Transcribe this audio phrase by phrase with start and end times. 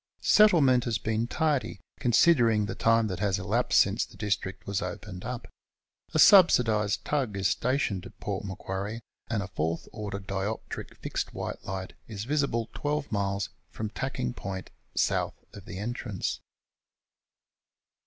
[0.23, 5.23] Settlement has been tardy, considering the time that has elapsed since the district was opened
[5.23, 5.47] up.
[6.15, 11.63] A subsidised tug is stationed at Port Macquarie, and a fourth order dioptric fixed white
[11.65, 15.11] light is visible 12 miles from Tacking Point, S.
[15.11, 16.39] of the entrance.